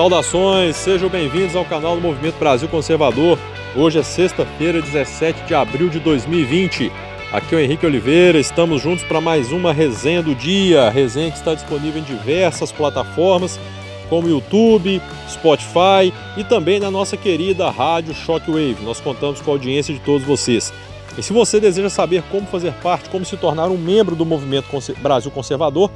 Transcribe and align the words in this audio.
Saudações, 0.00 0.76
sejam 0.76 1.10
bem-vindos 1.10 1.54
ao 1.54 1.62
canal 1.62 1.94
do 1.94 2.00
Movimento 2.00 2.38
Brasil 2.38 2.66
Conservador. 2.66 3.38
Hoje 3.76 3.98
é 3.98 4.02
sexta-feira, 4.02 4.80
17 4.80 5.42
de 5.42 5.54
abril 5.54 5.90
de 5.90 6.00
2020. 6.00 6.90
Aqui 7.30 7.54
é 7.54 7.58
o 7.58 7.60
Henrique 7.60 7.84
Oliveira, 7.84 8.38
estamos 8.38 8.80
juntos 8.80 9.04
para 9.04 9.20
mais 9.20 9.52
uma 9.52 9.74
resenha 9.74 10.22
do 10.22 10.34
dia. 10.34 10.88
Resenha 10.88 11.30
que 11.30 11.36
está 11.36 11.52
disponível 11.52 12.00
em 12.00 12.04
diversas 12.04 12.72
plataformas, 12.72 13.60
como 14.08 14.26
YouTube, 14.26 15.02
Spotify 15.28 16.10
e 16.34 16.44
também 16.44 16.80
na 16.80 16.90
nossa 16.90 17.14
querida 17.14 17.68
rádio 17.68 18.14
Shockwave. 18.14 18.82
Nós 18.82 19.00
contamos 19.00 19.42
com 19.42 19.50
a 19.50 19.54
audiência 19.54 19.92
de 19.92 20.00
todos 20.00 20.26
vocês. 20.26 20.72
E 21.18 21.22
se 21.22 21.30
você 21.30 21.60
deseja 21.60 21.90
saber 21.90 22.22
como 22.30 22.46
fazer 22.46 22.72
parte, 22.82 23.10
como 23.10 23.26
se 23.26 23.36
tornar 23.36 23.68
um 23.68 23.76
membro 23.76 24.16
do 24.16 24.24
Movimento 24.24 24.66
Brasil 25.02 25.30
Conservador, 25.30 25.90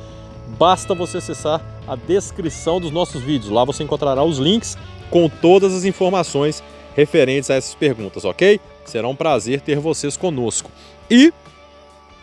basta 0.59 0.95
você 0.95 1.19
acessar 1.19 1.62
a 1.87 1.97
descrição 1.97 2.80
dos 2.80 2.91
nossos 2.91 3.23
vídeos. 3.23 3.51
Lá 3.51 3.65
você 3.65 3.83
encontrará 3.83 4.23
os 4.23 4.39
links 4.39 4.77
com 5.11 5.29
todas 5.29 5.75
as 5.75 5.84
informações 5.84 6.62
referentes 6.95 7.51
a 7.51 7.55
essas 7.55 7.75
perguntas, 7.75 8.25
ok? 8.25 8.61
Será 8.84 9.09
um 9.09 9.17
prazer 9.17 9.61
ter 9.61 9.79
vocês 9.79 10.17
conosco. 10.17 10.70
E 11.11 11.33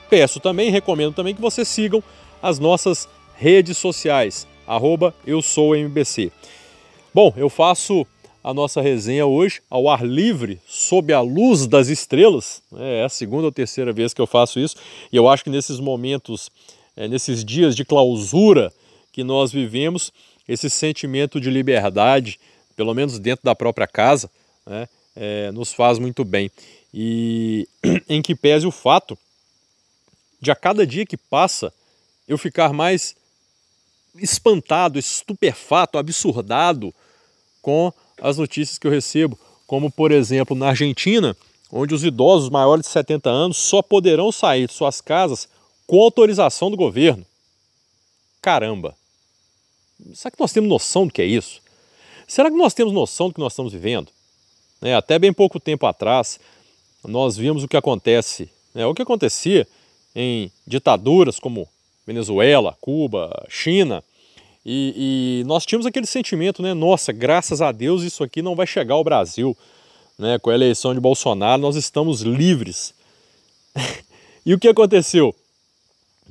peço 0.10 0.40
também, 0.40 0.72
recomendo 0.72 1.14
também 1.14 1.36
que 1.36 1.42
vocês 1.42 1.68
sigam 1.68 2.04
as 2.42 2.60
nossas 2.60 3.08
redes 3.36 3.78
sociais, 3.78 4.48
arroba 4.68 5.14
eu 5.26 5.42
sou 5.42 5.76
MBC. 5.76 6.32
Bom, 7.14 7.34
eu 7.36 7.50
faço 7.50 8.06
a 8.44 8.54
nossa 8.54 8.82
resenha 8.82 9.26
hoje 9.26 9.62
ao 9.70 9.88
ar 9.88 10.04
livre, 10.04 10.60
sob 10.66 11.14
a 11.14 11.22
luz 11.22 11.68
das 11.68 11.88
estrelas. 11.88 12.62
É 12.78 13.04
a 13.04 13.10
segunda 13.10 13.46
ou 13.46 13.52
terceira 13.52 13.94
vez 13.94 14.14
que 14.14 14.22
eu 14.22 14.28
faço 14.28 14.60
isso 14.60 14.76
e 15.12 15.16
eu 15.16 15.28
acho 15.30 15.44
que 15.44 15.50
nesses 15.50 15.80
momentos, 15.80 16.50
é, 17.02 17.08
nesses 17.08 17.44
dias 17.44 17.76
de 17.76 17.84
clausura 17.84 18.72
que 19.12 19.24
nós 19.24 19.52
vivemos, 19.52 20.14
esse 20.48 20.70
sentimento 20.70 21.42
de 21.42 21.50
liberdade, 21.50 22.40
pelo 22.76 22.94
menos 22.94 23.18
dentro 23.18 23.44
da 23.44 23.56
própria 23.56 23.88
casa, 23.88 24.30
né, 24.68 24.88
é, 25.16 25.52
nos 25.52 25.74
faz 25.74 25.98
muito 25.98 26.24
bem. 26.24 26.52
E 26.94 27.68
em 28.08 28.22
que 28.22 28.36
pese 28.36 28.68
o 28.68 28.72
fato 28.72 29.18
de 30.40 30.52
a 30.52 30.56
cada 30.56 30.86
dia 30.86 31.04
que 31.04 31.18
passa 31.18 31.74
eu 32.28 32.38
ficar 32.38 32.72
mais 32.72 33.16
espantado, 34.18 35.00
estupefato, 35.00 35.98
absurdado 35.98 36.94
com 37.64 37.92
as 38.22 38.38
notícias 38.38 38.78
que 38.78 38.86
eu 38.86 38.92
recebo, 38.92 39.40
como 39.66 39.90
por 39.90 40.12
exemplo 40.12 40.56
na 40.56 40.68
Argentina, 40.68 41.36
onde 41.72 41.96
os 41.96 42.04
idosos 42.04 42.50
maiores 42.50 42.86
de 42.86 42.92
70 42.92 43.28
anos 43.28 43.58
só 43.58 43.82
poderão 43.82 44.32
sair 44.32 44.68
de 44.68 44.74
suas 44.74 45.02
casas 45.02 45.50
com 45.92 46.02
autorização 46.02 46.72
do 46.72 46.78
governo. 46.78 47.26
Caramba! 48.42 48.96
Será 50.14 50.32
que 50.32 50.40
nós 50.40 50.54
temos 50.54 50.70
noção 50.70 51.06
do 51.06 51.12
que 51.12 51.22
é 51.22 51.26
isso? 51.26 51.62
Será 52.26 52.50
que 52.50 52.56
nós 52.56 52.74
temos 52.74 52.94
noção 52.94 53.28
do 53.28 53.34
que 53.34 53.42
nós 53.42 53.52
estamos 53.52 53.74
vivendo? 53.74 54.08
É, 54.82 54.96
até 54.96 55.20
bem 55.20 55.34
pouco 55.34 55.60
tempo 55.60 55.86
atrás, 55.86 56.40
nós 57.04 57.36
vimos 57.36 57.66
o 57.66 57.68
que 57.68 57.76
acontece, 57.76 58.50
né, 58.74 58.86
o 58.86 58.94
que 58.94 59.02
acontecia 59.02 59.68
em 60.16 60.50
ditaduras 60.66 61.42
como 61.42 61.68
Venezuela, 62.08 62.78
Cuba, 62.80 63.46
China, 63.50 64.02
e, 64.66 65.42
e, 65.42 65.44
nós 65.46 65.66
tínhamos 65.66 65.86
aquele 65.86 66.08
sentimento, 66.08 66.62
né? 66.62 66.74
Nossa, 66.74 67.12
graças 67.12 67.62
a 67.62 67.70
Deus 67.74 68.02
isso 68.04 68.24
aqui 68.24 68.42
não 68.42 68.56
vai 68.56 68.66
chegar 68.66 68.94
ao 68.94 69.04
Brasil. 69.04 69.58
Né? 70.18 70.40
Com 70.40 70.52
a 70.52 70.54
eleição 70.54 70.94
de 70.94 71.02
Bolsonaro, 71.02 71.62
nós 71.62 71.76
estamos 71.76 72.22
livres. 72.22 72.94
e 74.46 74.54
o 74.54 74.60
que 74.60 74.70
aconteceu? 74.70 75.36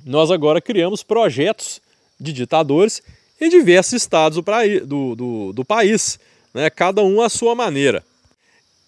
Nós 0.05 0.31
agora 0.31 0.61
criamos 0.61 1.03
projetos 1.03 1.81
de 2.19 2.33
ditadores 2.33 3.03
em 3.41 3.49
diversos 3.49 3.95
estados 3.95 4.39
do, 4.39 4.87
do, 4.87 5.17
do, 5.17 5.53
do 5.53 5.65
país, 5.65 6.19
né? 6.53 6.69
cada 6.69 7.03
um 7.03 7.21
à 7.21 7.29
sua 7.29 7.55
maneira. 7.55 8.05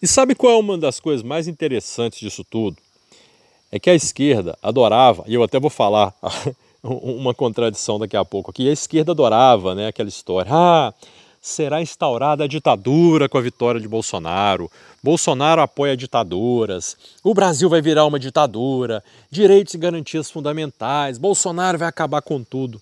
E 0.01 0.07
sabe 0.07 0.35
qual 0.35 0.53
é 0.53 0.57
uma 0.57 0.77
das 0.77 0.99
coisas 1.01 1.23
mais 1.23 1.47
interessantes 1.47 2.19
disso 2.19 2.45
tudo? 2.45 2.77
É 3.71 3.79
que 3.79 3.89
a 3.89 3.95
esquerda 3.95 4.59
adorava, 4.63 5.25
e 5.27 5.35
eu 5.35 5.43
até 5.43 5.59
vou 5.59 5.71
falar 5.71 6.15
uma 6.83 7.33
contradição 7.33 7.99
daqui 7.99 8.17
a 8.17 8.25
pouco 8.25 8.51
aqui. 8.51 8.69
A 8.69 8.73
esquerda 8.73 9.13
adorava 9.13 9.75
né, 9.75 9.87
aquela 9.87 10.09
história. 10.09 10.51
Ah, 10.53 10.93
será 11.43 11.83
instaurada 11.83 12.45
a 12.45 12.47
ditadura 12.47 13.29
com 13.29 13.37
a 13.37 13.41
vitória 13.41 13.81
de 13.81 13.89
Bolsonaro. 13.89 14.71
Bolsonaro 15.03 15.61
apoia 15.61 15.97
ditaduras. 15.97 16.97
O 17.25 17.35
Brasil 17.35 17.69
vai 17.69 17.83
virar 17.83 18.07
uma 18.07 18.21
ditadura. 18.21 19.03
Direitos 19.29 19.75
e 19.75 19.79
garantias 19.79 20.31
fundamentais. 20.31 21.19
Bolsonaro 21.19 21.79
vai 21.79 21.89
acabar 21.89 22.23
com 22.23 22.45
tudo. 22.45 22.81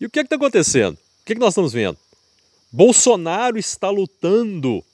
e 0.00 0.06
o 0.06 0.10
que 0.10 0.20
é 0.20 0.22
está 0.22 0.36
acontecendo? 0.36 0.94
O 0.94 1.24
que, 1.26 1.32
é 1.32 1.34
que 1.34 1.40
nós 1.40 1.50
estamos 1.50 1.72
vendo? 1.72 1.98
Bolsonaro 2.70 3.58
está 3.58 3.90
lutando 3.90 4.84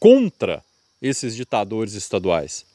contra 0.00 0.60
esses 1.00 1.36
ditadores 1.36 1.94
estaduais. 1.94 2.66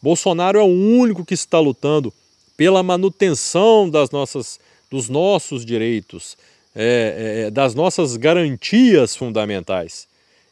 Bolsonaro 0.00 0.58
é 0.58 0.62
o 0.62 0.66
único 0.66 1.22
que 1.22 1.34
está 1.34 1.60
lutando 1.60 2.14
pela 2.56 2.82
manutenção 2.82 3.90
das 3.90 4.10
nossas, 4.10 4.58
dos 4.90 5.08
nossos 5.08 5.66
direitos, 5.66 6.36
é, 6.80 7.46
é, 7.46 7.50
das 7.50 7.74
nossas 7.74 8.16
garantias 8.16 9.16
fundamentais. 9.16 10.06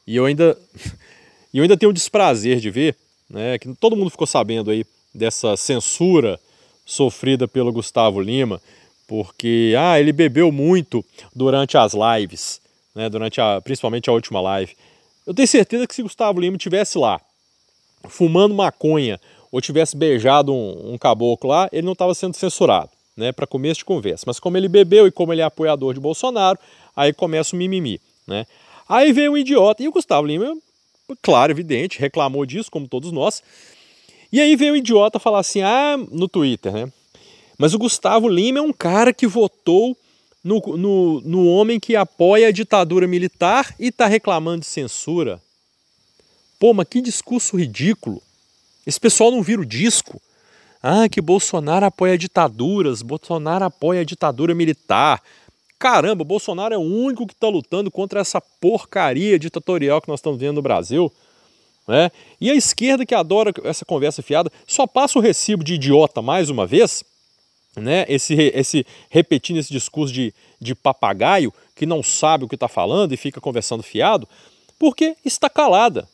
E 0.05 0.17
eu 0.17 0.25
ainda, 0.25 0.59
eu 1.55 1.63
ainda 1.63 1.77
tenho 1.77 1.91
o 1.91 1.95
desprazer 1.95 2.59
de 2.59 2.69
ver 2.69 2.97
né, 3.31 3.57
que 3.59 3.73
todo 3.75 3.95
mundo 3.95 4.11
ficou 4.11 4.27
sabendo 4.27 4.73
aí 4.73 4.85
dessa 5.15 5.57
censura 5.57 6.39
sofrida 6.85 7.47
pelo 7.47 7.73
Gustavo 7.73 8.21
Lima, 8.21 8.61
porque 9.07 9.73
ah, 9.79 10.01
ele 10.01 10.13
bebeu 10.13 10.51
muito 10.51 11.05
durante 11.33 11.79
as 11.79 11.93
lives, 11.95 12.61
né, 12.93 13.09
durante 13.09 13.41
a, 13.41 13.61
principalmente 13.61 14.11
a 14.11 14.13
última 14.13 14.41
live. 14.41 14.77
Eu 15.25 15.33
tenho 15.33 15.47
certeza 15.47 15.87
que 15.87 15.95
se 15.95 16.03
Gustavo 16.03 16.41
Lima 16.41 16.59
tivesse 16.59 16.99
lá 16.99 17.21
fumando 18.09 18.55
maconha 18.55 19.21
ou 19.51 19.61
tivesse 19.61 19.97
beijado 19.97 20.53
um, 20.53 20.95
um 20.95 20.99
caboclo 20.99 21.51
lá, 21.51 21.69
ele 21.73 21.87
não 21.87 21.93
estava 21.93 22.15
sendo 22.15 22.35
censurado, 22.35 22.91
né, 23.17 23.33
para 23.33 23.47
começo 23.47 23.79
de 23.79 23.85
conversa. 23.85 24.25
Mas 24.27 24.39
como 24.39 24.57
ele 24.57 24.69
bebeu 24.69 25.07
e 25.07 25.11
como 25.11 25.33
ele 25.33 25.41
é 25.41 25.45
apoiador 25.45 25.95
de 25.95 26.01
Bolsonaro, 26.01 26.59
aí 26.95 27.13
começa 27.13 27.57
o 27.57 27.59
mimimi, 27.59 28.01
né? 28.27 28.47
Aí 28.89 29.13
veio 29.13 29.33
um 29.33 29.37
idiota, 29.37 29.83
e 29.83 29.89
o 29.89 29.93
Gustavo 29.93 30.27
Lima, 30.27 30.57
claro, 31.21 31.53
evidente, 31.53 31.99
reclamou 31.99 32.47
disso, 32.47 32.71
como 32.71 32.87
todos 32.87 33.11
nós. 33.11 33.43
E 34.31 34.41
aí 34.41 34.55
veio 34.55 34.75
um 34.75 34.77
idiota 34.77 35.19
falar 35.19 35.41
assim, 35.41 35.63
ah, 35.63 35.97
no 36.11 36.29
Twitter, 36.29 36.73
né? 36.73 36.93
Mas 37.59 37.75
o 37.75 37.79
Gustavo 37.79 38.29
Lima 38.29 38.59
é 38.59 38.63
um 38.63 38.73
cara 38.73 39.13
que 39.13 39.27
votou 39.27 39.97
no, 40.45 40.61
no, 40.77 41.21
no 41.23 41.49
homem 41.49 41.81
que 41.81 41.97
apoia 41.97 42.49
a 42.49 42.53
ditadura 42.53 43.09
militar 43.09 43.75
e 43.81 43.89
está 43.89 44.07
reclamando 44.07 44.61
de 44.61 44.67
censura. 44.67 45.41
Pô, 46.59 46.73
mas 46.73 46.87
que 46.89 47.01
discurso 47.01 47.57
ridículo. 47.57 48.23
Esse 48.87 49.01
pessoal 49.01 49.31
não 49.31 49.43
vira 49.43 49.61
o 49.61 49.67
disco. 49.67 50.21
Ah, 50.89 51.09
que 51.09 51.21
Bolsonaro 51.21 51.85
apoia 51.85 52.17
ditaduras, 52.17 53.03
Bolsonaro 53.03 53.65
apoia 53.65 54.03
a 54.03 54.05
ditadura 54.05 54.55
militar. 54.55 55.21
Caramba, 55.81 56.23
Bolsonaro 56.23 56.73
é 56.73 56.79
o 56.79 56.81
único 56.81 57.27
que 57.27 57.33
está 57.33 57.49
lutando 57.49 57.91
contra 57.91 58.21
essa 58.21 58.41
porcaria 58.41 59.37
ditatorial 59.37 60.01
que 60.01 60.07
nós 60.07 60.21
estamos 60.21 60.39
vendo 60.39 60.55
no 60.55 60.63
Brasil. 60.63 61.13
Né? 61.89 62.09
E 62.41 62.53
a 62.53 62.55
esquerda 62.55 63.05
que 63.05 63.17
adora 63.17 63.53
essa 63.65 63.85
conversa 63.85 64.23
fiada 64.23 64.49
só 64.65 64.87
passa 64.87 65.19
o 65.19 65.21
recibo 65.21 65.65
de 65.65 65.75
idiota 65.75 66.23
mais 66.23 66.51
uma 66.51 66.65
vez, 66.65 67.03
né? 67.75 68.05
esse, 68.09 68.35
esse 68.55 68.87
repetindo 69.11 69.59
esse 69.59 69.73
discurso 69.73 70.15
de, 70.15 70.33
de 70.61 70.73
papagaio 70.73 71.53
que 71.75 71.85
não 71.85 72.01
sabe 72.01 72.45
o 72.45 72.49
que 72.49 72.55
está 72.55 72.69
falando 72.69 73.13
e 73.13 73.17
fica 73.17 73.41
conversando 73.41 73.83
fiado, 73.83 74.29
porque 74.79 75.17
está 75.25 75.51
calada 75.51 76.09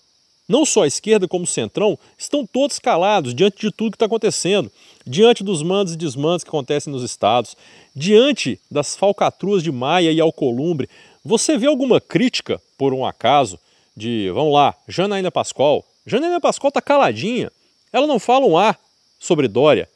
não 0.49 0.65
só 0.65 0.83
a 0.83 0.87
esquerda 0.87 1.29
como 1.29 1.45
o 1.45 1.47
centrão, 1.47 1.99
estão 2.19 2.47
todos 2.47 2.79
calados 2.79 3.35
diante 3.35 3.61
de 3.61 3.71
tudo 3.71 3.93
que 3.93 3.97
está 3.97 4.07
acontecendo, 4.07 4.71
diante 5.07 5.43
dos 5.43 5.63
mandos 5.63 5.95
e 5.95 5.97
desmandos 5.97 6.45
que 6.45 6.51
acontecem 6.51 6.93
nos 6.93 7.03
estados, 7.03 7.57
diante 7.95 8.61
das 8.71 8.97
falcatruas 8.97 9.63
de 9.63 9.71
Maia 9.71 10.13
e 10.13 10.21
Alcolumbre. 10.21 10.89
Você 11.25 11.57
vê 11.57 11.67
alguma 11.67 12.01
crítica, 12.01 12.61
por 12.77 12.93
um 12.93 13.05
acaso, 13.05 13.59
de, 13.97 14.31
vamos 14.31 14.53
lá, 14.53 14.75
Janaína 14.89 15.31
Pascoal? 15.31 15.85
Janaína 16.07 16.41
Pascoal 16.41 16.69
está 16.69 16.81
caladinha, 16.81 17.51
ela 17.93 18.07
não 18.07 18.19
fala 18.19 18.47
um 18.47 18.57
ar 18.57 18.79
sobre 19.19 19.47
Dória. 19.47 19.89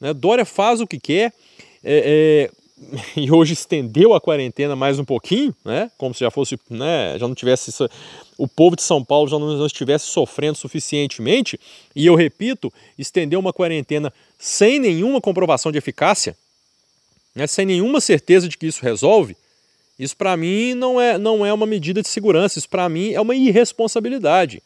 Né? 0.00 0.12
Dória 0.14 0.44
faz 0.44 0.80
o 0.80 0.86
que 0.86 1.00
quer, 1.00 1.32
é, 1.82 2.50
é, 2.50 2.50
e 3.16 3.30
hoje 3.30 3.52
estendeu 3.52 4.14
a 4.14 4.20
quarentena 4.20 4.76
mais 4.76 4.98
um 4.98 5.04
pouquinho, 5.04 5.54
né? 5.64 5.90
Como 5.98 6.14
se 6.14 6.20
já 6.20 6.30
fosse, 6.30 6.58
né? 6.70 7.18
Já 7.18 7.26
não 7.26 7.34
tivesse 7.34 7.70
o 8.36 8.46
povo 8.46 8.76
de 8.76 8.82
São 8.82 9.04
Paulo 9.04 9.28
já 9.28 9.38
não 9.38 9.66
estivesse 9.66 10.06
sofrendo 10.06 10.56
suficientemente. 10.56 11.58
E 11.94 12.06
eu 12.06 12.14
repito, 12.14 12.72
estendeu 12.98 13.40
uma 13.40 13.52
quarentena 13.52 14.12
sem 14.38 14.78
nenhuma 14.78 15.20
comprovação 15.20 15.72
de 15.72 15.78
eficácia, 15.78 16.36
né? 17.34 17.46
Sem 17.46 17.66
nenhuma 17.66 18.00
certeza 18.00 18.48
de 18.48 18.56
que 18.56 18.66
isso 18.66 18.82
resolve. 18.82 19.36
Isso 19.98 20.16
para 20.16 20.36
mim 20.36 20.74
não 20.74 21.00
é 21.00 21.18
não 21.18 21.44
é 21.44 21.52
uma 21.52 21.66
medida 21.66 22.00
de 22.00 22.08
segurança. 22.08 22.58
Isso 22.58 22.68
para 22.68 22.88
mim 22.88 23.12
é 23.12 23.20
uma 23.20 23.34
irresponsabilidade. 23.34 24.62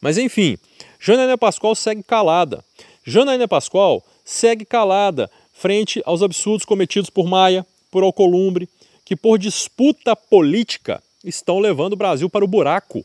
Mas 0.00 0.18
enfim, 0.18 0.58
Janaína 1.00 1.36
Pascoal 1.36 1.74
segue 1.74 2.02
calada. 2.02 2.64
Janaína 3.04 3.48
Pascoal 3.48 4.04
segue 4.24 4.64
calada 4.64 5.30
frente 5.54 6.02
aos 6.04 6.22
absurdos 6.22 6.66
cometidos 6.66 7.08
por 7.08 7.26
Maia, 7.26 7.64
por 7.90 8.02
Alcolumbre, 8.02 8.68
que, 9.04 9.16
por 9.16 9.38
disputa 9.38 10.14
política, 10.14 11.02
estão 11.24 11.58
levando 11.58 11.94
o 11.94 11.96
Brasil 11.96 12.28
para 12.28 12.44
o 12.44 12.48
buraco. 12.48 13.04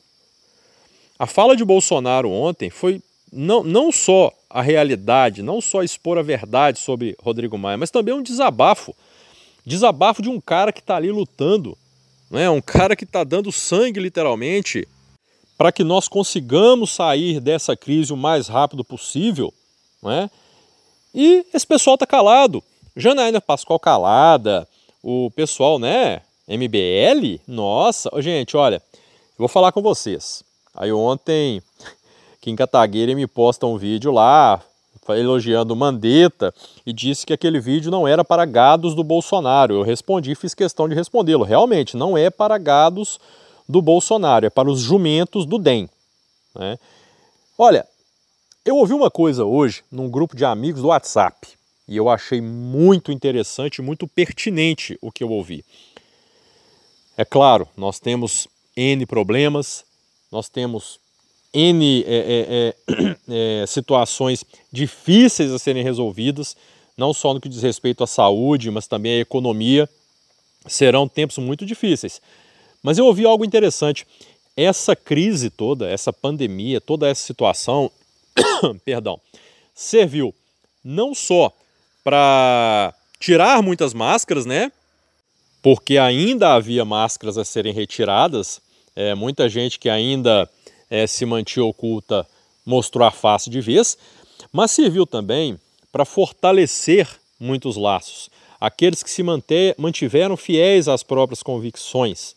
A 1.18 1.28
fala 1.28 1.56
de 1.56 1.64
Bolsonaro 1.64 2.30
ontem 2.30 2.70
foi 2.70 3.02
não, 3.32 3.64
não 3.64 3.92
só 3.92 4.34
a 4.50 4.62
realidade, 4.62 5.44
não 5.44 5.62
só 5.62 5.84
expor 5.84 6.18
a 6.18 6.24
verdade 6.24 6.80
sobre 6.80 7.16
Rodrigo 7.22 7.58
Maia, 7.58 7.78
mas 7.78 7.92
também 7.92 8.14
um 8.14 8.24
desabafo. 8.24 8.96
Desabafo 9.66 10.22
de 10.22 10.30
um 10.30 10.42
cara 10.42 10.74
que 10.74 10.80
está 10.80 10.96
ali 10.96 11.12
lutando, 11.12 11.78
né? 12.32 12.50
um 12.50 12.62
cara 12.62 12.96
que 12.96 13.04
está 13.04 13.24
dando 13.24 13.52
sangue 13.52 14.00
literalmente 14.00 14.88
para 15.58 15.72
que 15.72 15.84
nós 15.84 16.08
consigamos 16.08 16.92
sair 16.92 17.40
dessa 17.40 17.76
crise 17.76 18.12
o 18.12 18.18
mais 18.18 18.48
rápido 18.48 18.84
possível. 18.84 19.54
Né? 20.02 20.30
E 21.14 21.46
esse 21.54 21.66
pessoal 21.66 21.96
está 21.96 22.06
calado. 22.06 22.64
Janaína 22.96 23.40
Pascoal 23.40 23.80
calada, 23.80 24.68
o 25.02 25.32
pessoal, 25.32 25.80
né? 25.80 26.22
MBL, 26.48 27.40
nossa, 27.48 28.10
gente, 28.22 28.58
olha, 28.58 28.82
vou 29.38 29.48
falar 29.48 29.72
com 29.72 29.82
vocês. 29.82 30.44
Aí 30.76 30.92
ontem, 30.92 31.62
Kim 32.42 32.56
Kataguiri 32.56 33.14
me 33.14 33.28
posta 33.28 33.68
um 33.68 33.78
vídeo 33.78 34.12
lá, 34.12 34.62
elogiando 35.10 35.76
Mandetta 35.76 36.54
e 36.86 36.94
disse 36.94 37.26
que 37.26 37.34
aquele 37.34 37.60
vídeo 37.60 37.92
não 37.92 38.08
era 38.08 38.24
para 38.24 38.46
gados 38.46 38.96
do 38.96 39.04
Bolsonaro. 39.04 39.76
Eu 39.76 39.84
respondi, 39.84 40.36
fiz 40.36 40.54
questão 40.54 40.90
de 40.90 40.96
respondê-lo. 40.96 41.44
Realmente, 41.44 41.96
não 41.96 42.18
é 42.18 42.30
para 42.30 42.58
gados 42.58 43.20
do 43.68 43.82
Bolsonaro, 43.82 44.46
é 44.46 44.50
para 44.50 44.70
os 44.70 44.80
jumentos 44.80 45.46
do 45.46 45.58
DEM. 45.58 45.90
Né? 46.56 46.78
Olha, 47.58 47.86
eu 48.66 48.76
ouvi 48.76 48.94
uma 48.94 49.10
coisa 49.10 49.46
hoje 49.46 49.84
num 49.92 50.10
grupo 50.10 50.36
de 50.36 50.46
amigos 50.46 50.82
do 50.82 50.90
WhatsApp 50.90 51.48
e 51.88 51.98
eu 51.98 52.08
achei 52.08 52.40
muito 52.40 53.12
interessante, 53.12 53.82
muito 53.82 54.08
pertinente 54.08 54.98
o 55.02 55.12
que 55.12 55.24
eu 55.24 55.30
ouvi. 55.32 55.66
É 57.18 57.26
claro, 57.26 57.68
nós 57.76 58.00
temos 58.00 58.48
N 58.78 59.06
problemas, 59.06 59.84
nós 60.32 60.50
temos 60.50 61.00
N 61.52 62.04
é, 62.06 62.76
é, 62.88 63.16
é, 63.64 63.66
situações 63.66 64.46
difíceis 64.72 65.52
a 65.52 65.58
serem 65.58 65.84
resolvidas, 65.84 66.56
não 66.96 67.14
só 67.14 67.34
no 67.34 67.42
que 67.42 67.50
diz 67.50 67.64
respeito 67.64 68.04
à 68.04 68.08
saúde, 68.08 68.70
mas 68.70 68.88
também 68.88 69.14
à 69.14 69.20
economia. 69.20 69.90
Serão 70.68 71.08
tempos 71.08 71.38
muito 71.40 71.66
difíceis. 71.66 72.22
Mas 72.84 72.98
eu 72.98 73.06
ouvi 73.06 73.26
algo 73.26 73.44
interessante. 73.44 74.06
Essa 74.56 74.96
crise 74.96 75.50
toda, 75.50 75.90
essa 75.90 76.14
pandemia, 76.14 76.80
toda 76.80 77.08
essa 77.08 77.26
situação, 77.26 77.90
perdão, 78.86 79.20
serviu 79.74 80.34
não 80.84 81.14
só 81.14 81.54
para 82.04 82.94
tirar 83.20 83.62
muitas 83.62 83.94
máscaras, 83.94 84.46
né? 84.46 84.72
porque 85.62 85.98
ainda 85.98 86.54
havia 86.54 86.86
máscaras 86.86 87.38
a 87.38 87.44
serem 87.44 87.74
retiradas, 87.74 88.62
é, 88.96 89.14
muita 89.14 89.50
gente 89.50 89.78
que 89.78 89.90
ainda 89.90 90.50
é, 90.90 91.06
se 91.06 91.26
mantinha 91.26 91.66
oculta 91.66 92.26
mostrou 92.66 93.06
a 93.06 93.12
face 93.12 93.50
de 93.50 93.62
vez, 93.62 93.98
mas 94.52 94.72
serviu 94.72 95.06
também 95.06 95.60
para 95.92 96.06
fortalecer 96.06 97.08
muitos 97.40 97.76
laços. 97.76 98.30
Aqueles 98.60 99.02
que 99.04 99.10
se 99.10 99.24
manter, 99.24 99.76
mantiveram 99.78 100.36
fiéis 100.36 100.88
às 100.88 101.04
próprias 101.04 101.42
convicções, 101.42 102.36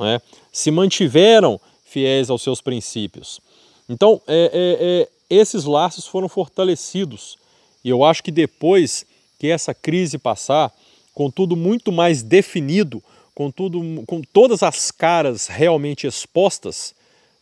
é? 0.00 0.20
se 0.50 0.70
mantiveram 0.70 1.60
fiéis 1.84 2.30
aos 2.30 2.42
seus 2.42 2.60
princípios. 2.60 3.40
Então, 3.88 4.20
é, 4.26 4.50
é, 4.52 4.86
é, 4.86 5.08
esses 5.34 5.64
laços 5.64 6.06
foram 6.06 6.28
fortalecidos. 6.28 7.38
E 7.84 7.88
eu 7.88 8.04
acho 8.04 8.22
que 8.22 8.30
depois 8.30 9.06
que 9.38 9.48
essa 9.48 9.74
crise 9.74 10.18
passar, 10.18 10.72
com 11.14 11.30
tudo 11.30 11.56
muito 11.56 11.90
mais 11.90 12.22
definido, 12.22 13.02
com, 13.34 13.50
tudo, 13.50 13.80
com 14.06 14.22
todas 14.22 14.62
as 14.62 14.90
caras 14.90 15.46
realmente 15.46 16.06
expostas, 16.06 16.94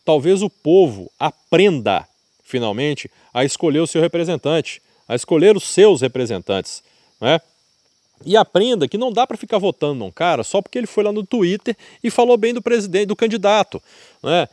talvez 0.05 0.41
o 0.41 0.49
povo 0.49 1.11
aprenda, 1.19 2.07
finalmente, 2.43 3.09
a 3.33 3.43
escolher 3.43 3.79
o 3.79 3.87
seu 3.87 4.01
representante, 4.01 4.81
a 5.07 5.15
escolher 5.15 5.55
os 5.55 5.63
seus 5.63 6.01
representantes. 6.01 6.81
Né? 7.19 7.39
E 8.25 8.37
aprenda 8.37 8.87
que 8.87 8.97
não 8.97 9.11
dá 9.11 9.27
para 9.27 9.37
ficar 9.37 9.57
votando 9.57 9.95
num 9.95 10.11
cara 10.11 10.43
só 10.43 10.61
porque 10.61 10.77
ele 10.77 10.87
foi 10.87 11.03
lá 11.03 11.11
no 11.11 11.25
Twitter 11.25 11.75
e 12.03 12.09
falou 12.09 12.37
bem 12.37 12.53
do 12.53 12.61
presidente, 12.61 13.07
do 13.07 13.15
candidato. 13.15 13.81
Né? 14.23 14.47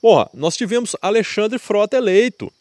Porra, 0.00 0.30
nós 0.32 0.56
tivemos 0.56 0.94
Alexandre 1.02 1.58
Frota 1.58 1.96
eleito. 1.96 2.52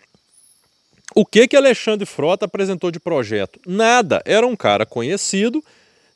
O 1.16 1.26
que 1.26 1.48
que 1.48 1.56
Alexandre 1.56 2.06
Frota 2.06 2.46
apresentou 2.46 2.92
de 2.92 3.00
projeto? 3.00 3.60
Nada. 3.66 4.22
Era 4.26 4.46
um 4.46 4.56
cara 4.56 4.86
conhecido 4.86 5.64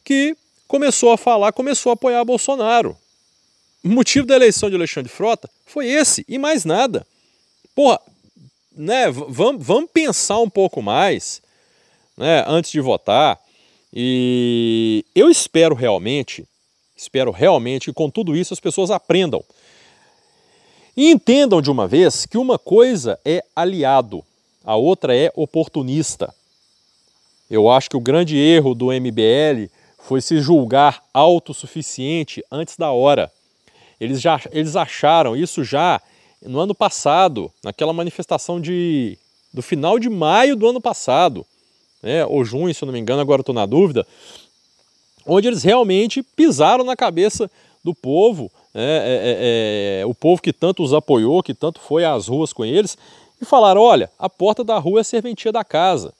que 0.03 0.35
começou 0.67 1.11
a 1.11 1.17
falar, 1.17 1.51
começou 1.51 1.91
a 1.91 1.93
apoiar 1.93 2.23
Bolsonaro. 2.23 2.97
O 3.83 3.89
motivo 3.89 4.27
da 4.27 4.35
eleição 4.35 4.69
de 4.69 4.75
Alexandre 4.75 5.11
Frota 5.11 5.49
foi 5.65 5.87
esse 5.87 6.25
e 6.27 6.37
mais 6.37 6.65
nada. 6.65 7.05
Porra, 7.75 7.99
né, 8.71 9.09
vamos, 9.11 9.65
vamos 9.65 9.89
pensar 9.91 10.39
um 10.39 10.49
pouco 10.49 10.81
mais 10.81 11.41
né, 12.17 12.43
antes 12.47 12.71
de 12.71 12.79
votar. 12.79 13.39
E 13.93 15.05
eu 15.13 15.29
espero 15.29 15.75
realmente, 15.75 16.45
espero 16.95 17.31
realmente 17.31 17.85
que 17.85 17.93
com 17.93 18.09
tudo 18.09 18.35
isso 18.35 18.53
as 18.53 18.59
pessoas 18.59 18.91
aprendam. 18.91 19.43
E 20.95 21.09
entendam 21.09 21.61
de 21.61 21.71
uma 21.71 21.87
vez 21.87 22.25
que 22.25 22.37
uma 22.37 22.59
coisa 22.59 23.19
é 23.23 23.43
aliado, 23.55 24.23
a 24.63 24.75
outra 24.75 25.15
é 25.15 25.31
oportunista. 25.35 26.33
Eu 27.49 27.69
acho 27.69 27.89
que 27.89 27.97
o 27.97 28.01
grande 28.01 28.37
erro 28.37 28.75
do 28.75 28.87
MBL 28.87 29.69
foi 29.99 30.21
se 30.21 30.39
julgar 30.39 31.01
autossuficiente 31.13 32.43
antes 32.51 32.75
da 32.75 32.91
hora. 32.91 33.31
Eles, 33.99 34.19
já, 34.19 34.39
eles 34.51 34.75
acharam 34.75 35.35
isso 35.35 35.63
já 35.63 36.01
no 36.41 36.59
ano 36.59 36.73
passado, 36.73 37.51
naquela 37.63 37.93
manifestação 37.93 38.59
de, 38.59 39.17
do 39.53 39.61
final 39.61 39.99
de 39.99 40.09
maio 40.09 40.55
do 40.55 40.67
ano 40.67 40.81
passado, 40.81 41.45
né, 42.01 42.25
ou 42.25 42.43
junho, 42.43 42.73
se 42.73 42.83
eu 42.83 42.87
não 42.87 42.93
me 42.93 42.99
engano, 42.99 43.21
agora 43.21 43.41
estou 43.41 43.53
na 43.53 43.65
dúvida, 43.65 44.05
onde 45.25 45.47
eles 45.47 45.61
realmente 45.61 46.23
pisaram 46.23 46.83
na 46.83 46.95
cabeça 46.95 47.49
do 47.83 47.93
povo, 47.93 48.51
é, 48.73 49.99
é, 49.99 50.01
é, 50.01 50.05
o 50.05 50.13
povo 50.13 50.41
que 50.41 50.53
tanto 50.53 50.83
os 50.83 50.93
apoiou, 50.93 51.43
que 51.43 51.53
tanto 51.53 51.79
foi 51.79 52.05
às 52.05 52.27
ruas 52.27 52.53
com 52.53 52.63
eles, 52.63 52.97
e 53.41 53.45
falaram: 53.45 53.81
olha, 53.81 54.09
a 54.17 54.29
porta 54.29 54.63
da 54.63 54.77
rua 54.77 54.99
é 54.99 55.01
a 55.01 55.03
serventia 55.03 55.51
da 55.51 55.63
casa. 55.63 56.13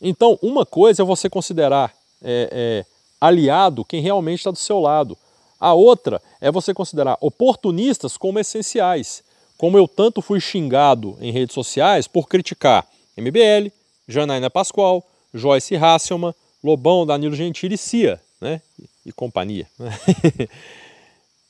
Então, 0.00 0.38
uma 0.42 0.64
coisa 0.64 1.02
é 1.02 1.04
você 1.04 1.28
considerar 1.28 1.92
é, 2.22 2.48
é, 2.50 2.84
aliado 3.20 3.84
quem 3.84 4.00
realmente 4.00 4.38
está 4.38 4.50
do 4.50 4.58
seu 4.58 4.80
lado. 4.80 5.16
A 5.60 5.74
outra 5.74 6.22
é 6.40 6.50
você 6.50 6.72
considerar 6.72 7.18
oportunistas 7.20 8.16
como 8.16 8.38
essenciais. 8.38 9.22
Como 9.58 9.76
eu 9.76 9.86
tanto 9.86 10.22
fui 10.22 10.40
xingado 10.40 11.18
em 11.20 11.30
redes 11.30 11.54
sociais 11.54 12.08
por 12.08 12.26
criticar 12.26 12.86
MBL, 13.14 13.70
Janaína 14.08 14.48
Pascoal, 14.48 15.06
Joyce 15.34 15.76
Hasselman, 15.76 16.34
Lobão, 16.64 17.04
Danilo 17.04 17.34
Gentili 17.34 17.74
e 17.74 17.78
Cia, 17.78 18.18
né? 18.40 18.62
E 19.04 19.12
companhia. 19.12 19.66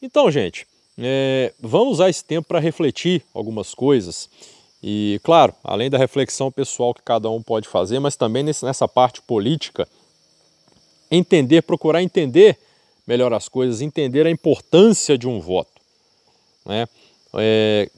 então, 0.02 0.30
gente, 0.30 0.66
é, 0.98 1.52
vamos 1.60 1.94
usar 1.94 2.10
esse 2.10 2.24
tempo 2.24 2.48
para 2.48 2.58
refletir 2.58 3.22
algumas 3.34 3.74
coisas 3.74 4.28
e, 4.82 5.20
claro, 5.22 5.54
além 5.62 5.90
da 5.90 5.98
reflexão 5.98 6.50
pessoal 6.50 6.94
que 6.94 7.02
cada 7.02 7.28
um 7.28 7.42
pode 7.42 7.68
fazer, 7.68 7.98
mas 7.98 8.16
também 8.16 8.42
nessa 8.42 8.88
parte 8.88 9.20
política, 9.20 9.86
entender, 11.10 11.62
procurar 11.62 12.02
entender 12.02 12.58
melhor 13.06 13.32
as 13.32 13.48
coisas, 13.48 13.82
entender 13.82 14.26
a 14.26 14.30
importância 14.30 15.18
de 15.18 15.28
um 15.28 15.40
voto. 15.40 15.80
Né? 16.64 16.86
É, 17.34 17.90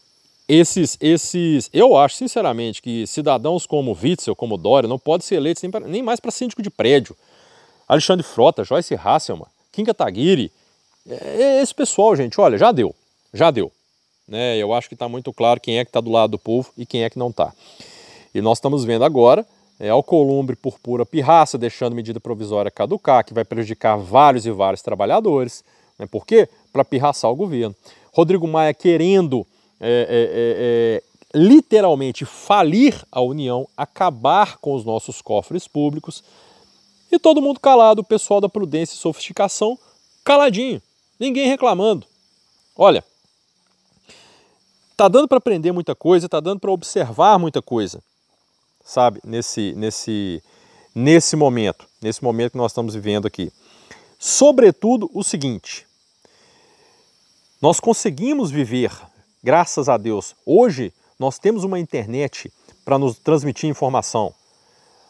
esses, 0.48 0.98
esses, 1.00 1.70
eu 1.72 1.96
acho 1.96 2.16
sinceramente 2.16 2.82
que 2.82 3.06
cidadãos 3.06 3.64
como 3.64 3.96
Witzel, 4.00 4.34
como 4.34 4.56
Dória, 4.56 4.88
não 4.88 4.98
podem 4.98 5.24
ser 5.24 5.36
eleitos 5.36 5.62
nem, 5.62 5.70
pra, 5.70 5.80
nem 5.80 6.02
mais 6.02 6.18
para 6.18 6.30
síndico 6.30 6.62
de 6.62 6.70
prédio. 6.70 7.16
Alexandre 7.86 8.24
Frota, 8.24 8.64
Joyce 8.64 8.94
Hasselman, 8.94 9.46
Kim 9.70 9.84
Kataguiri, 9.84 10.50
esse 11.06 11.74
pessoal, 11.74 12.14
gente, 12.14 12.40
olha, 12.40 12.56
já 12.56 12.72
deu, 12.72 12.94
já 13.32 13.50
deu. 13.50 13.70
Né? 14.26 14.56
Eu 14.56 14.72
acho 14.72 14.88
que 14.88 14.94
está 14.94 15.08
muito 15.08 15.32
claro 15.32 15.60
quem 15.60 15.78
é 15.78 15.84
que 15.84 15.88
está 15.90 16.00
do 16.00 16.10
lado 16.10 16.30
do 16.32 16.38
povo 16.38 16.70
e 16.76 16.86
quem 16.86 17.04
é 17.04 17.10
que 17.10 17.18
não 17.18 17.30
está. 17.30 17.52
E 18.34 18.40
nós 18.40 18.58
estamos 18.58 18.84
vendo 18.84 19.04
agora 19.04 19.46
é, 19.82 19.88
Alcolumbre 19.88 20.54
por 20.54 20.78
pura 20.78 21.04
pirraça, 21.04 21.58
deixando 21.58 21.96
medida 21.96 22.20
provisória 22.20 22.70
caducar, 22.70 23.24
que 23.24 23.34
vai 23.34 23.44
prejudicar 23.44 23.96
vários 23.96 24.46
e 24.46 24.50
vários 24.52 24.80
trabalhadores. 24.80 25.64
Né? 25.98 26.06
Por 26.06 26.24
quê? 26.24 26.48
Para 26.72 26.84
pirraçar 26.84 27.28
o 27.28 27.34
governo. 27.34 27.74
Rodrigo 28.12 28.46
Maia 28.46 28.72
querendo 28.72 29.44
é, 29.80 29.90
é, 29.90 29.90
é, 29.90 31.02
é, 31.34 31.38
literalmente 31.38 32.24
falir 32.24 32.94
a 33.10 33.20
União, 33.20 33.66
acabar 33.76 34.58
com 34.58 34.72
os 34.72 34.84
nossos 34.84 35.20
cofres 35.20 35.66
públicos. 35.66 36.22
E 37.10 37.18
todo 37.18 37.42
mundo 37.42 37.58
calado, 37.58 38.02
o 38.02 38.04
pessoal 38.04 38.40
da 38.40 38.48
prudência 38.48 38.94
e 38.94 38.98
sofisticação 38.98 39.76
caladinho, 40.24 40.80
ninguém 41.22 41.46
reclamando. 41.46 42.04
Olha, 42.76 43.04
tá 44.96 45.06
dando 45.06 45.28
para 45.28 45.38
aprender 45.38 45.70
muita 45.70 45.94
coisa, 45.94 46.28
tá 46.28 46.40
dando 46.40 46.58
para 46.58 46.72
observar 46.72 47.38
muita 47.38 47.62
coisa, 47.62 48.02
sabe, 48.84 49.20
nesse, 49.24 49.72
nesse, 49.76 50.42
nesse 50.92 51.36
momento, 51.36 51.86
nesse 52.00 52.24
momento 52.24 52.52
que 52.52 52.58
nós 52.58 52.72
estamos 52.72 52.94
vivendo 52.94 53.26
aqui. 53.26 53.52
Sobretudo 54.18 55.08
o 55.14 55.22
seguinte: 55.22 55.86
nós 57.60 57.78
conseguimos 57.78 58.50
viver, 58.50 58.90
graças 59.44 59.88
a 59.88 59.96
Deus, 59.96 60.34
hoje 60.44 60.92
nós 61.20 61.38
temos 61.38 61.62
uma 61.62 61.78
internet 61.78 62.52
para 62.84 62.98
nos 62.98 63.16
transmitir 63.16 63.70
informação. 63.70 64.34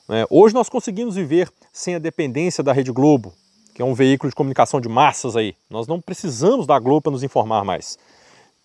Né? 0.06 0.26
Hoje 0.28 0.54
nós 0.54 0.68
conseguimos 0.68 1.14
viver 1.14 1.50
sem 1.72 1.94
a 1.94 1.98
dependência 1.98 2.62
da 2.62 2.74
Rede 2.74 2.92
Globo, 2.92 3.32
que 3.74 3.82
é 3.82 3.84
um 3.84 3.94
veículo 3.94 4.30
de 4.30 4.36
comunicação 4.36 4.80
de 4.80 4.88
massas 4.88 5.36
aí. 5.36 5.54
Nós 5.70 5.86
não 5.86 6.00
precisamos 6.00 6.66
da 6.66 6.78
Globo 6.78 7.02
para 7.02 7.12
nos 7.12 7.22
informar 7.22 7.64
mais. 7.64 7.98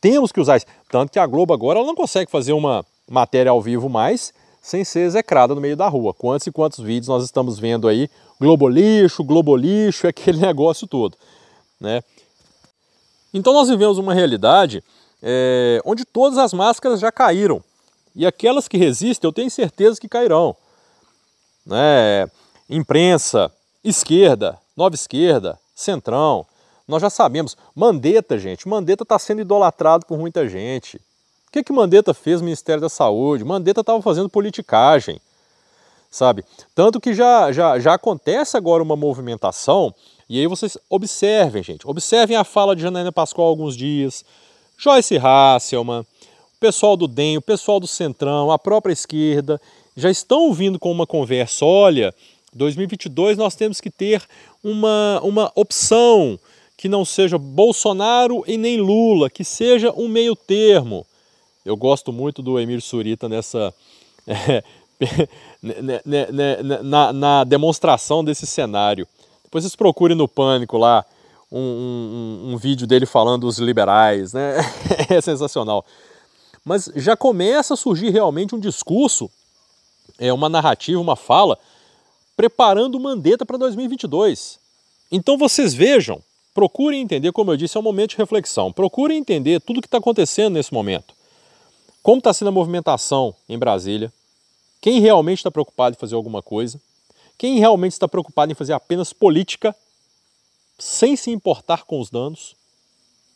Temos 0.01 0.31
que 0.31 0.39
usar 0.39 0.57
isso. 0.57 0.65
Tanto 0.89 1.11
que 1.11 1.19
a 1.19 1.25
Globo 1.25 1.53
agora 1.53 1.79
ela 1.79 1.87
não 1.87 1.95
consegue 1.95 2.29
fazer 2.29 2.53
uma 2.53 2.85
matéria 3.09 3.51
ao 3.51 3.61
vivo 3.61 3.89
mais 3.89 4.33
sem 4.61 4.83
ser 4.83 5.01
execrada 5.01 5.55
no 5.55 5.61
meio 5.61 5.77
da 5.77 5.87
rua. 5.87 6.13
Quantos 6.13 6.45
e 6.45 6.51
quantos 6.51 6.79
vídeos 6.83 7.07
nós 7.07 7.23
estamos 7.23 7.57
vendo 7.57 7.87
aí? 7.87 8.09
Globolixo, 8.39 9.23
Globolixo, 9.23 10.07
aquele 10.09 10.39
negócio 10.39 10.85
todo. 10.85 11.17
Né? 11.79 12.03
Então 13.33 13.53
nós 13.53 13.69
vivemos 13.69 13.97
uma 13.97 14.13
realidade 14.13 14.83
é, 15.23 15.81
onde 15.85 16.03
todas 16.03 16.37
as 16.37 16.53
máscaras 16.53 16.99
já 16.99 17.11
caíram. 17.11 17.63
E 18.13 18.25
aquelas 18.25 18.67
que 18.67 18.77
resistem, 18.77 19.27
eu 19.27 19.31
tenho 19.31 19.49
certeza 19.49 20.01
que 20.01 20.09
cairão. 20.09 20.55
Né? 21.65 22.27
Imprensa, 22.69 23.51
esquerda, 23.83 24.59
nova 24.77 24.93
esquerda, 24.93 25.59
centrão. 25.73 26.45
Nós 26.87 27.01
já 27.01 27.09
sabemos. 27.09 27.57
Mandetta, 27.75 28.37
gente, 28.37 28.67
Mandetta 28.67 29.03
está 29.03 29.17
sendo 29.17 29.41
idolatrado 29.41 30.05
por 30.05 30.17
muita 30.17 30.47
gente. 30.47 30.97
O 31.47 31.51
que, 31.51 31.63
que 31.63 31.73
Mandetta 31.73 32.13
fez 32.13 32.39
no 32.39 32.45
Ministério 32.45 32.81
da 32.81 32.89
Saúde? 32.89 33.43
Mandetta 33.43 33.81
estava 33.81 34.01
fazendo 34.01 34.29
politicagem, 34.29 35.19
sabe? 36.11 36.45
Tanto 36.75 37.01
que 37.01 37.13
já, 37.13 37.51
já, 37.51 37.79
já 37.79 37.95
acontece 37.95 38.55
agora 38.55 38.83
uma 38.83 38.95
movimentação, 38.95 39.93
e 40.29 40.39
aí 40.39 40.45
vocês 40.45 40.77
observem, 40.89 41.63
gente, 41.63 41.87
observem 41.87 42.35
a 42.35 42.43
fala 42.43 42.75
de 42.75 42.81
Janaína 42.81 43.11
Pascoal 43.11 43.47
alguns 43.47 43.75
dias, 43.75 44.23
Joyce 44.77 45.17
Hasselman, 45.17 46.01
o 46.01 46.59
pessoal 46.59 46.97
do 46.97 47.07
DEM, 47.07 47.37
o 47.37 47.41
pessoal 47.41 47.79
do 47.79 47.87
Centrão, 47.87 48.51
a 48.51 48.59
própria 48.59 48.93
esquerda, 48.93 49.59
já 49.95 50.11
estão 50.11 50.41
ouvindo 50.41 50.77
com 50.77 50.91
uma 50.91 51.07
conversa, 51.07 51.65
olha, 51.65 52.13
2022 52.53 53.37
nós 53.37 53.55
temos 53.55 53.79
que 53.79 53.89
ter 53.89 54.21
uma, 54.67 55.21
uma 55.23 55.51
opção 55.55 56.37
que 56.75 56.89
não 56.89 57.05
seja 57.05 57.37
Bolsonaro 57.37 58.43
e 58.45 58.57
nem 58.57 58.79
Lula, 58.79 59.29
que 59.29 59.43
seja 59.43 59.91
um 59.93 60.07
meio 60.07 60.35
termo. 60.35 61.05
Eu 61.65 61.75
gosto 61.75 62.11
muito 62.11 62.41
do 62.41 62.59
Emir 62.59 62.81
Surita 62.81 63.29
nessa. 63.29 63.73
É, 64.99 66.81
na, 66.81 67.13
na, 67.13 67.43
demonstração 67.43 68.23
desse 68.23 68.47
cenário. 68.47 69.07
Depois 69.43 69.63
vocês 69.63 69.75
procurem 69.75 70.17
no 70.17 70.27
Pânico 70.27 70.75
lá 70.75 71.05
um, 71.51 71.59
um, 71.59 72.53
um 72.53 72.57
vídeo 72.57 72.87
dele 72.87 73.05
falando 73.05 73.41
dos 73.41 73.59
liberais, 73.59 74.33
né? 74.33 74.55
É 75.07 75.21
sensacional. 75.21 75.85
Mas 76.65 76.89
já 76.95 77.15
começa 77.15 77.75
a 77.75 77.77
surgir 77.77 78.09
realmente 78.09 78.55
um 78.55 78.59
discurso, 78.59 79.29
é 80.17 80.33
uma 80.33 80.49
narrativa, 80.49 80.99
uma 80.99 81.15
fala, 81.15 81.59
preparando 82.37 82.95
o 82.95 82.99
Mandetta 83.01 83.45
para 83.45 83.57
2022. 83.57 84.59
Então 85.11 85.37
vocês 85.37 85.73
vejam, 85.73 86.21
procurem 86.53 87.01
entender, 87.01 87.33
como 87.33 87.51
eu 87.51 87.57
disse, 87.57 87.75
é 87.75 87.79
um 87.79 87.83
momento 87.83 88.11
de 88.11 88.17
reflexão. 88.17 88.71
Procurem 88.71 89.17
entender 89.17 89.59
tudo 89.59 89.79
o 89.79 89.81
que 89.81 89.87
está 89.87 89.97
acontecendo 89.97 90.53
nesse 90.53 90.73
momento 90.73 91.17
como 92.07 92.19
está 92.19 92.31
sendo 92.31 92.47
a 92.47 92.51
movimentação 92.51 93.35
em 93.49 93.57
Brasília, 93.57 94.13
quem 94.79 95.01
realmente 95.01 95.39
está 95.39 95.51
preocupado 95.51 95.93
em 95.93 95.99
fazer 95.99 96.15
alguma 96.15 96.41
coisa, 96.41 96.79
quem 97.37 97.59
realmente 97.59 97.91
está 97.91 98.07
preocupado 98.07 98.49
em 98.49 98.55
fazer 98.55 98.71
apenas 98.71 99.11
política, 99.11 99.75
sem 100.79 101.17
se 101.17 101.29
importar 101.29 101.83
com 101.83 101.99
os 101.99 102.09
danos. 102.09 102.55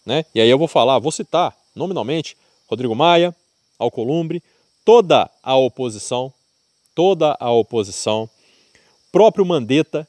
Né? 0.06 0.24
E 0.34 0.40
aí 0.40 0.50
eu 0.50 0.58
vou 0.58 0.70
falar, 0.70 1.00
vou 1.00 1.12
citar 1.12 1.54
nominalmente 1.76 2.38
Rodrigo 2.70 2.96
Maia, 2.96 3.36
Alcolumbre, 3.78 4.42
toda 4.86 5.30
a 5.44 5.58
oposição, 5.58 6.32
toda 6.96 7.36
a 7.42 7.52
oposição, 7.52 8.30
próprio 9.12 9.46
Mandetta, 9.46 10.08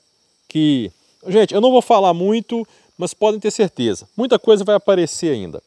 que, 0.48 0.92
gente, 1.26 1.54
eu 1.54 1.60
não 1.60 1.70
vou 1.70 1.82
falar 1.82 2.14
muito, 2.14 2.66
mas 2.96 3.14
podem 3.14 3.40
ter 3.40 3.50
certeza, 3.50 4.08
muita 4.16 4.38
coisa 4.38 4.64
vai 4.64 4.74
aparecer 4.74 5.32
ainda. 5.32 5.62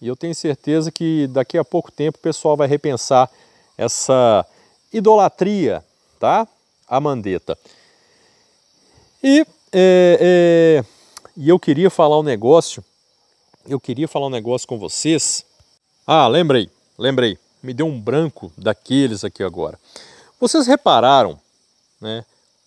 E 0.00 0.06
eu 0.06 0.14
tenho 0.14 0.34
certeza 0.34 0.92
que 0.92 1.26
daqui 1.28 1.56
a 1.56 1.64
pouco 1.64 1.90
tempo 1.90 2.18
o 2.18 2.22
pessoal 2.22 2.56
vai 2.56 2.68
repensar 2.68 3.30
essa 3.78 4.44
idolatria, 4.92 5.82
tá? 6.18 6.46
A 6.86 7.00
Mandetta. 7.00 7.58
E, 9.22 9.44
é, 9.72 10.18
é, 10.82 10.84
e 11.36 11.48
eu 11.48 11.58
queria 11.58 11.90
falar 11.90 12.18
um 12.18 12.22
negócio, 12.22 12.84
eu 13.66 13.80
queria 13.80 14.06
falar 14.06 14.26
um 14.26 14.30
negócio 14.30 14.68
com 14.68 14.78
vocês. 14.78 15.44
Ah, 16.06 16.28
lembrei, 16.28 16.70
lembrei, 16.98 17.38
me 17.62 17.72
deu 17.74 17.86
um 17.86 18.00
branco 18.00 18.52
daqueles 18.56 19.24
aqui 19.24 19.42
agora. 19.42 19.78
Vocês 20.38 20.66
repararam, 20.66 21.40
né, 22.00 22.24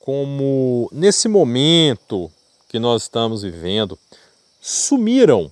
como 0.10 0.89
nesse 0.92 1.28
momento 1.28 2.32
que 2.68 2.80
nós 2.80 3.04
estamos 3.04 3.44
vivendo, 3.44 3.96
sumiram 4.60 5.51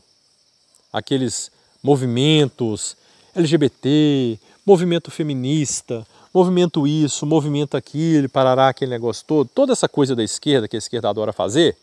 aqueles 0.92 1.52
movimentos 1.84 2.98
LGBT, 3.36 4.40
movimento 4.66 5.12
feminista, 5.12 6.08
movimento 6.34 6.88
isso, 6.88 7.24
movimento 7.24 7.78
aquilo, 7.78 8.28
parará, 8.28 8.70
aquele 8.70 8.90
negócio 8.90 9.24
todo, 9.28 9.48
toda 9.48 9.74
essa 9.74 9.88
coisa 9.88 10.16
da 10.16 10.24
esquerda 10.24 10.68
que 10.68 10.76
a 10.76 10.80
esquerda 10.80 11.08
adora 11.08 11.32
fazer? 11.32 11.78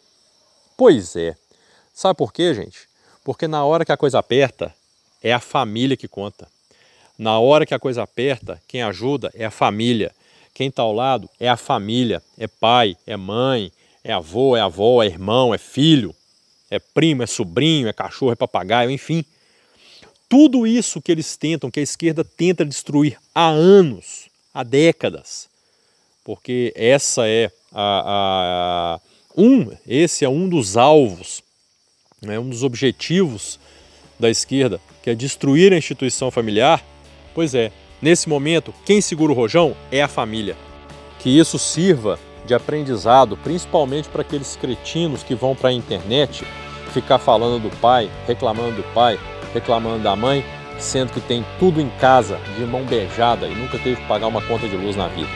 Pois 0.76 1.14
é. 1.14 1.36
Sabe 1.94 2.16
por 2.18 2.32
quê, 2.32 2.52
gente? 2.54 2.88
Porque 3.22 3.46
na 3.46 3.64
hora 3.64 3.84
que 3.84 3.92
a 3.92 3.96
coisa 3.96 4.18
aperta, 4.18 4.74
é 5.22 5.32
a 5.32 5.38
família 5.38 5.96
que 5.96 6.08
conta. 6.08 6.48
Na 7.16 7.38
hora 7.38 7.64
que 7.64 7.72
a 7.72 7.78
coisa 7.78 8.02
aperta, 8.02 8.60
quem 8.66 8.82
ajuda 8.82 9.30
é 9.32 9.44
a 9.44 9.50
família. 9.52 10.12
Quem 10.54 10.68
está 10.68 10.82
ao 10.82 10.92
lado 10.92 11.28
é 11.38 11.48
a 11.48 11.56
família, 11.56 12.22
é 12.38 12.46
pai, 12.46 12.96
é 13.06 13.16
mãe, 13.16 13.70
é 14.02 14.12
avô, 14.12 14.56
é 14.56 14.60
avó, 14.60 15.02
é 15.02 15.06
irmão, 15.06 15.52
é 15.52 15.58
filho, 15.58 16.14
é 16.70 16.78
primo, 16.78 17.22
é 17.22 17.26
sobrinho, 17.26 17.88
é 17.88 17.92
cachorro, 17.92 18.32
é 18.32 18.36
papagaio, 18.36 18.90
enfim 18.90 19.24
tudo 20.28 20.66
isso 20.66 21.00
que 21.00 21.12
eles 21.12 21.36
tentam, 21.36 21.70
que 21.70 21.78
a 21.78 21.82
esquerda 21.82 22.24
tenta 22.24 22.64
destruir 22.64 23.18
há 23.32 23.48
anos, 23.48 24.28
há 24.52 24.64
décadas, 24.64 25.48
porque 26.24 26.72
essa 26.74 27.28
é 27.28 27.52
a, 27.72 28.98
a 28.98 29.40
um, 29.40 29.70
esse 29.86 30.24
é 30.24 30.28
um 30.28 30.48
dos 30.48 30.76
alvos, 30.76 31.40
né, 32.20 32.36
um 32.36 32.48
dos 32.48 32.64
objetivos 32.64 33.60
da 34.18 34.28
esquerda, 34.28 34.80
que 35.04 35.10
é 35.10 35.14
destruir 35.14 35.72
a 35.72 35.76
instituição 35.76 36.32
familiar. 36.32 36.84
Pois 37.32 37.54
é, 37.54 37.70
nesse 38.04 38.28
momento, 38.28 38.74
quem 38.84 39.00
segura 39.00 39.32
o 39.32 39.34
rojão 39.34 39.74
é 39.90 40.02
a 40.02 40.08
família. 40.08 40.54
Que 41.18 41.30
isso 41.30 41.58
sirva 41.58 42.18
de 42.44 42.52
aprendizado, 42.52 43.34
principalmente 43.34 44.10
para 44.10 44.20
aqueles 44.20 44.56
cretinos 44.56 45.22
que 45.22 45.34
vão 45.34 45.56
para 45.56 45.70
a 45.70 45.72
internet 45.72 46.44
ficar 46.92 47.18
falando 47.18 47.62
do 47.62 47.74
pai, 47.78 48.10
reclamando 48.26 48.76
do 48.76 48.82
pai, 48.92 49.18
reclamando 49.54 50.02
da 50.02 50.14
mãe, 50.14 50.44
sendo 50.78 51.12
que 51.12 51.20
tem 51.20 51.44
tudo 51.58 51.80
em 51.80 51.88
casa 51.98 52.38
de 52.58 52.64
mão 52.66 52.84
beijada 52.84 53.46
e 53.46 53.54
nunca 53.54 53.78
teve 53.78 53.96
que 53.96 54.06
pagar 54.06 54.26
uma 54.26 54.42
conta 54.42 54.68
de 54.68 54.76
luz 54.76 54.94
na 54.94 55.08
vida. 55.08 55.30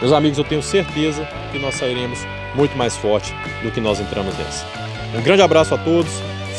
Meus 0.00 0.12
amigos, 0.12 0.36
eu 0.36 0.44
tenho 0.44 0.62
certeza 0.62 1.28
que 1.52 1.60
nós 1.60 1.76
sairemos 1.76 2.18
muito 2.56 2.76
mais 2.76 2.96
forte 2.96 3.32
do 3.62 3.70
que 3.70 3.80
nós 3.80 4.00
entramos 4.00 4.36
nessa. 4.36 4.66
Um 5.16 5.22
grande 5.22 5.42
abraço 5.42 5.76
a 5.76 5.78
todos, 5.78 6.10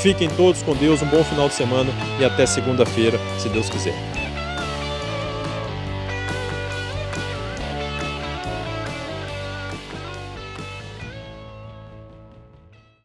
fiquem 0.01 0.29
todos 0.29 0.63
com 0.63 0.73
Deus, 0.73 1.01
um 1.01 1.07
bom 1.07 1.23
final 1.25 1.49
de 1.49 1.55
semana 1.55 1.91
e 2.19 2.23
até 2.23 2.45
segunda-feira, 2.45 3.19
se 3.37 3.49
Deus 3.49 3.69
quiser. 3.69 4.18